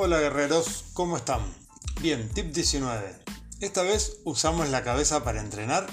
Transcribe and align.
Hola 0.00 0.20
guerreros, 0.20 0.84
¿cómo 0.92 1.16
están? 1.16 1.40
Bien, 2.00 2.28
tip 2.28 2.52
19. 2.52 3.18
Esta 3.58 3.82
vez 3.82 4.18
usamos 4.22 4.68
la 4.68 4.84
cabeza 4.84 5.24
para 5.24 5.40
entrenar. 5.40 5.88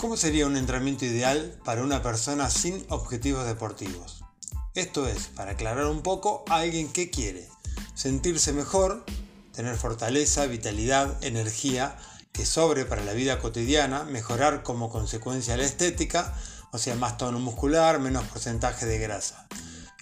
¿Cómo 0.00 0.16
sería 0.16 0.48
un 0.48 0.56
entrenamiento 0.56 1.04
ideal 1.04 1.56
para 1.64 1.84
una 1.84 2.02
persona 2.02 2.50
sin 2.50 2.84
objetivos 2.88 3.46
deportivos? 3.46 4.24
Esto 4.74 5.06
es, 5.06 5.28
para 5.28 5.52
aclarar 5.52 5.86
un 5.86 6.02
poco, 6.02 6.44
a 6.48 6.56
alguien 6.56 6.92
que 6.92 7.10
quiere 7.10 7.48
sentirse 7.94 8.52
mejor, 8.52 9.04
tener 9.52 9.76
fortaleza, 9.76 10.46
vitalidad, 10.46 11.22
energía, 11.22 11.96
que 12.32 12.44
sobre 12.44 12.84
para 12.84 13.04
la 13.04 13.12
vida 13.12 13.38
cotidiana, 13.38 14.02
mejorar 14.02 14.64
como 14.64 14.90
consecuencia 14.90 15.56
la 15.56 15.62
estética, 15.62 16.34
o 16.72 16.78
sea, 16.78 16.96
más 16.96 17.18
tono 17.18 17.38
muscular, 17.38 18.00
menos 18.00 18.24
porcentaje 18.24 18.84
de 18.84 18.98
grasa. 18.98 19.46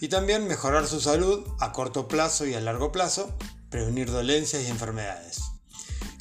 Y 0.03 0.09
también 0.09 0.49
mejorar 0.49 0.89
su 0.89 1.01
salud 1.01 1.47
a 1.61 1.71
corto 1.71 2.09
plazo 2.09 2.45
y 2.45 2.55
a 2.55 2.61
largo 2.61 2.91
plazo, 2.91 3.33
prevenir 3.71 4.11
dolencias 4.11 4.65
y 4.65 4.67
enfermedades. 4.67 5.43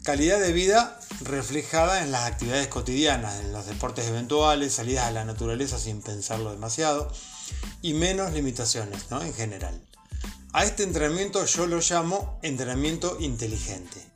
Calidad 0.04 0.40
de 0.40 0.54
vida 0.54 1.00
reflejada 1.22 2.04
en 2.04 2.12
las 2.12 2.28
actividades 2.28 2.68
cotidianas, 2.68 3.40
en 3.40 3.52
los 3.52 3.66
deportes 3.66 4.06
eventuales, 4.06 4.76
salidas 4.76 5.08
a 5.08 5.12
la 5.12 5.26
naturaleza 5.26 5.80
sin 5.80 6.04
pensarlo 6.04 6.52
demasiado 6.52 7.12
y 7.82 7.96
menos 7.96 8.34
limitaciones 8.34 9.10
¿no? 9.10 9.24
en 9.24 9.34
general. 9.34 9.82
A 10.54 10.64
este 10.64 10.84
entrenamiento 10.84 11.44
yo 11.46 11.66
lo 11.66 11.80
llamo 11.80 12.40
entrenamiento 12.44 13.18
inteligente. 13.20 14.12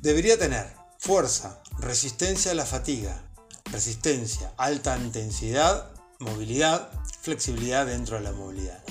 Debería 0.00 0.36
tener 0.36 0.74
fuerza, 0.98 1.62
resistencia 1.78 2.50
a 2.50 2.54
la 2.54 2.66
fatiga, 2.66 3.22
resistencia, 3.66 4.52
alta 4.56 4.98
intensidad, 4.98 5.99
movilidad, 6.20 6.90
flexibilidad 7.22 7.86
dentro 7.86 8.16
de 8.16 8.22
la 8.22 8.32
movilidad. 8.32 8.82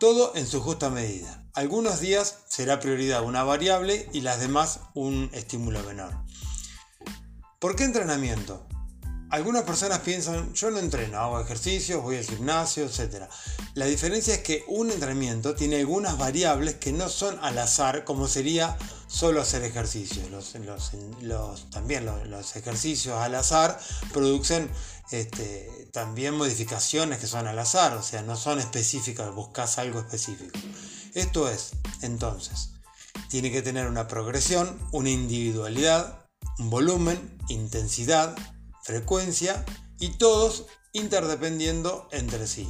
Todo 0.00 0.34
en 0.34 0.46
su 0.46 0.60
justa 0.60 0.90
medida. 0.90 1.44
Algunos 1.54 2.00
días 2.00 2.38
será 2.48 2.80
prioridad 2.80 3.22
una 3.22 3.44
variable 3.44 4.08
y 4.12 4.22
las 4.22 4.40
demás 4.40 4.80
un 4.94 5.30
estímulo 5.32 5.82
menor. 5.84 6.12
¿Por 7.58 7.76
qué 7.76 7.84
entrenamiento? 7.84 8.66
Algunas 9.30 9.64
personas 9.64 9.98
piensan, 10.00 10.52
yo 10.54 10.70
no 10.70 10.78
entreno, 10.78 11.18
hago 11.18 11.40
ejercicios, 11.40 12.02
voy 12.02 12.16
al 12.16 12.24
gimnasio, 12.24 12.84
etc. 12.84 13.24
La 13.74 13.86
diferencia 13.86 14.34
es 14.34 14.40
que 14.40 14.64
un 14.68 14.90
entrenamiento 14.90 15.54
tiene 15.54 15.80
algunas 15.80 16.16
variables 16.16 16.76
que 16.76 16.92
no 16.92 17.08
son 17.08 17.38
al 17.42 17.58
azar, 17.58 18.04
como 18.04 18.28
sería 18.28 18.78
solo 19.06 19.40
hacer 19.40 19.62
ejercicios. 19.64 20.30
Los, 20.30 20.52
también 21.70 22.06
los, 22.06 22.56
ejercicios 22.56 23.16
al 23.18 23.34
azar 23.34 23.78
producen 24.12 24.70
este, 25.10 25.88
también 25.92 26.34
modificaciones 26.34 27.18
que 27.18 27.26
son 27.26 27.46
al 27.46 27.58
azar, 27.58 27.94
o 27.96 28.02
sea, 28.02 28.22
no 28.22 28.36
son 28.36 28.58
específicas, 28.58 29.34
buscas 29.34 29.78
algo 29.78 30.00
específico. 30.00 30.58
Esto 31.14 31.48
es, 31.48 31.72
entonces, 32.02 32.70
tiene 33.30 33.50
que 33.50 33.62
tener 33.62 33.86
una 33.86 34.08
progresión, 34.08 34.78
una 34.92 35.10
individualidad, 35.10 36.26
un 36.58 36.70
volumen, 36.70 37.38
intensidad, 37.48 38.36
frecuencia 38.82 39.64
y 39.98 40.10
todos 40.10 40.66
interdependiendo 40.92 42.08
entre 42.12 42.46
sí. 42.46 42.68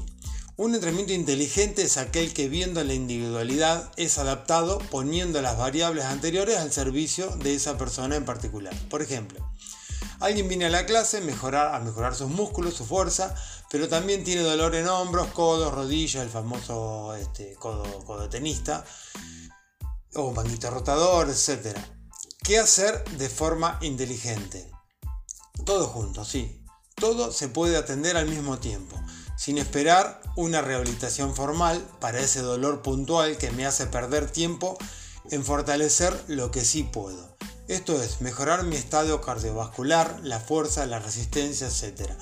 Un 0.59 0.75
entrenamiento 0.75 1.12
inteligente 1.12 1.83
es 1.83 1.99
aquel 1.99 2.33
que 2.33 2.49
viendo 2.49 2.83
la 2.83 2.95
individualidad 2.95 3.93
es 3.99 4.17
adaptado 4.17 4.79
poniendo 4.91 5.43
las 5.43 5.59
variables 5.59 6.07
anteriores 6.07 6.57
al 6.57 6.73
servicio 6.73 7.29
de 7.37 7.55
esa 7.55 7.77
persona 7.77 8.17
en 8.17 8.25
particular. 8.25 8.75
Por 8.89 9.03
ejemplo, 9.03 9.47
alguien 10.19 10.48
viene 10.48 10.65
a 10.65 10.71
la 10.71 10.87
clase 10.87 11.21
mejorar, 11.21 11.75
a 11.75 11.81
mejorar 11.81 12.15
sus 12.15 12.31
músculos, 12.31 12.73
su 12.73 12.87
fuerza, 12.87 13.35
pero 13.71 13.87
también 13.89 14.25
tiene 14.25 14.41
dolor 14.41 14.75
en 14.75 14.89
hombros, 14.89 15.27
codos, 15.27 15.75
rodillas, 15.75 16.23
el 16.23 16.31
famoso 16.31 17.15
este, 17.17 17.55
codo, 17.57 17.85
codo 18.07 18.30
tenista, 18.30 18.83
o 20.14 20.33
manguito 20.33 20.70
rotador, 20.70 21.29
etc. 21.29 21.77
¿Qué 22.42 22.59
hacer 22.59 23.05
de 23.19 23.29
forma 23.29 23.79
inteligente? 23.83 24.70
Todo 25.67 25.86
junto, 25.86 26.25
sí. 26.25 26.63
Todo 26.95 27.30
se 27.30 27.48
puede 27.48 27.77
atender 27.77 28.17
al 28.17 28.27
mismo 28.27 28.59
tiempo, 28.59 28.95
sin 29.36 29.58
esperar 29.58 30.20
una 30.35 30.63
rehabilitación 30.63 31.35
formal 31.35 31.86
para 32.01 32.20
ese 32.20 32.41
dolor 32.41 32.83
puntual 32.83 33.36
que 33.39 33.51
me 33.51 33.67
hace 33.67 33.86
perder 33.86 34.30
tiempo 34.30 34.79
en 35.30 35.45
fortalecer 35.45 36.19
lo 36.29 36.51
que 36.51 36.64
sí 36.64 36.83
puedo. 36.83 37.36
Esto 37.69 38.01
es, 38.01 38.20
mejorar 38.20 38.64
mi 38.64 38.77
estado 38.77 39.20
cardiovascular, 39.20 40.20
la 40.23 40.41
fuerza, 40.41 40.86
la 40.86 40.98
resistencia, 40.98 41.67
etc. 41.67 42.13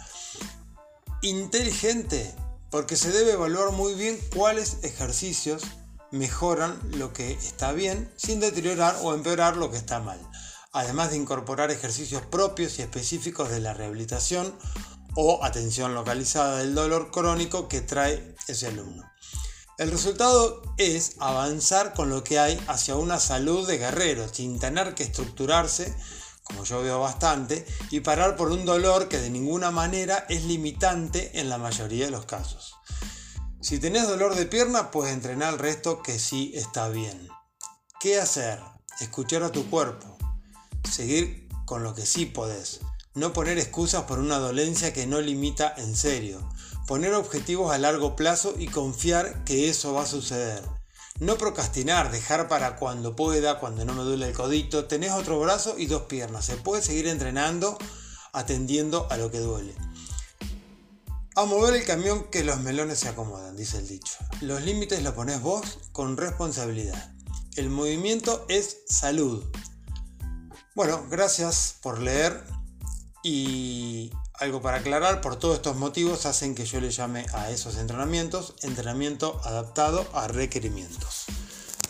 Inteligente, 1.23 2.35
porque 2.71 2.97
se 2.97 3.13
debe 3.13 3.33
evaluar 3.33 3.73
muy 3.73 3.95
bien 3.95 4.19
cuáles 4.35 4.79
ejercicios 4.83 5.63
mejoran 6.11 6.79
lo 6.93 7.13
que 7.13 7.33
está 7.33 7.73
bien 7.73 8.13
sin 8.17 8.41
deteriorar 8.41 8.97
o 9.03 9.15
empeorar 9.15 9.57
lo 9.57 9.71
que 9.71 9.77
está 9.77 10.01
mal 10.01 10.19
además 10.75 11.11
de 11.11 11.17
incorporar 11.17 11.71
ejercicios 11.71 12.23
propios 12.23 12.79
y 12.79 12.83
específicos 12.83 13.49
de 13.49 13.61
la 13.61 13.75
rehabilitación 13.75 14.53
o 15.17 15.45
atención 15.45 15.95
localizada 15.95 16.59
del 16.59 16.75
dolor 16.75 17.11
crónico 17.11 17.69
que 17.69 17.81
trae 17.81 18.35
ese 18.49 18.69
alumno. 18.69 19.05
El 19.79 19.91
resultado 19.91 20.63
es 20.79 21.17
avanzar 21.19 21.95
con 21.95 22.09
lo 22.09 22.23
que 22.23 22.39
hay 22.39 22.63
hacia 22.69 22.97
una 22.97 23.19
salud 23.19 23.67
de 23.67 23.79
guerrero, 23.79 24.33
sin 24.33 24.59
tener 24.59 24.95
que 24.95 25.03
estructurarse, 25.03 25.95
como 26.45 26.65
yo 26.65 26.83
veo 26.83 27.01
bastante, 27.01 27.67
y 27.91 28.01
parar 28.01 28.37
por 28.37 28.53
un 28.53 28.65
dolor 28.65 29.09
que 29.09 29.19
de 29.19 29.31
ninguna 29.31 29.71
manera 29.71 30.27
es 30.29 30.45
limitante 30.45 31.41
en 31.41 31.49
la 31.49 31.59
mayoría 31.59 32.05
de 32.05 32.11
los 32.13 32.27
casos. 32.27 32.75
Si 33.61 33.79
tenés 33.79 34.07
dolor 34.07 34.35
de 34.35 34.47
pierna, 34.47 34.91
puedes 34.91 35.13
entrenar 35.13 35.55
el 35.55 35.59
resto 35.59 36.03
que 36.03 36.19
sí 36.19 36.53
está 36.55 36.89
bien. 36.89 37.29
¿Qué 37.99 38.21
hacer? 38.21 38.61
Escuchar 39.01 39.43
a 39.43 39.51
tu 39.51 39.69
cuerpo 39.71 40.15
seguir 40.91 41.49
con 41.65 41.83
lo 41.83 41.95
que 41.95 42.07
sí 42.07 42.27
podés. 42.27 42.81
No 43.15 43.33
poner 43.33 43.59
excusas 43.59 44.05
por 44.05 44.19
una 44.19 44.39
dolencia 44.39 44.93
que 44.93 45.07
no 45.07 45.21
limita 45.21 45.75
en 45.77 45.95
serio. 45.97 46.47
Poner 46.87 47.15
objetivos 47.15 47.73
a 47.73 47.79
largo 47.79 48.17
plazo 48.17 48.55
y 48.59 48.67
confiar 48.67 49.45
que 49.45 49.69
eso 49.69 49.93
va 49.93 50.03
a 50.03 50.07
suceder. 50.07 50.63
No 51.21 51.39
procrastinar, 51.39 52.11
dejar 52.11 52.49
para 52.49 52.77
cuando 52.77 53.15
pueda, 53.15 53.61
cuando 53.61 53.85
no 53.85 53.95
me 53.95 54.03
duele 54.03 54.29
el 54.29 54.35
codito. 54.35 54.87
Tenés 54.87 55.13
otro 55.13 55.39
brazo 55.39 55.77
y 55.79 55.87
dos 55.87 56.03
piernas. 56.03 56.45
Se 56.45 56.57
puede 56.57 56.83
seguir 56.83 57.07
entrenando 57.07 57.79
atendiendo 58.35 59.07
a 59.11 59.17
lo 59.17 59.31
que 59.31 59.39
duele. 59.39 59.75
A 61.37 61.45
mover 61.47 61.75
el 61.75 61.85
camión 61.85 62.25
que 62.31 62.45
los 62.45 62.61
melones 62.61 62.99
se 63.01 63.09
acomodan, 63.09 63.57
dice 63.57 63.79
el 63.79 63.89
dicho. 63.89 64.15
Los 64.41 64.63
límites 64.63 65.03
los 65.03 65.15
pones 65.15 65.41
vos 65.41 65.79
con 65.93 66.17
responsabilidad. 66.17 67.13
El 67.57 67.71
movimiento 67.71 68.45
es 68.49 68.79
salud. 68.89 69.45
Bueno, 70.75 71.07
gracias 71.09 71.77
por 71.81 72.01
leer 72.01 72.45
y 73.25 74.13
algo 74.35 74.61
para 74.61 74.77
aclarar, 74.77 75.21
por 75.21 75.37
todos 75.37 75.57
estos 75.57 75.77
motivos 75.77 76.27
hacen 76.27 76.55
que 76.55 76.67
yo 76.67 76.81
le 76.81 76.91
llame 76.91 77.27
a 77.33 77.51
esos 77.51 77.77
entrenamientos 77.79 78.55
entrenamiento 78.63 79.41
adaptado 79.45 80.07
a 80.13 80.29
requerimientos. 80.29 81.25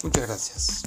Muchas 0.02 0.26
gracias. 0.26 0.82